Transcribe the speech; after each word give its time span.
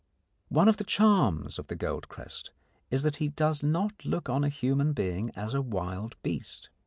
One 0.49 0.67
of 0.67 0.77
the 0.77 0.83
charms 0.83 1.59
of 1.59 1.67
the 1.67 1.75
goldcrest 1.75 2.49
is 2.89 3.03
that 3.03 3.17
he 3.17 3.27
does 3.29 3.61
not 3.61 4.03
look 4.03 4.29
on 4.29 4.43
a 4.43 4.49
human 4.49 4.93
being 4.93 5.29
as 5.35 5.53
a 5.53 5.61
wild 5.61 6.15
beast. 6.23 6.69